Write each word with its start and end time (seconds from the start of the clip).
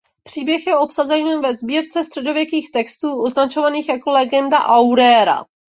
Příběh 0.23 0.67
je 0.67 0.77
obsažen 0.77 1.41
ve 1.41 1.55
sbírce 1.57 2.03
středověkých 2.03 2.71
textů 2.71 3.23
označovaných 3.23 3.89
jako 3.89 4.11
Legenda 4.11 4.65
aurea. 4.65 5.43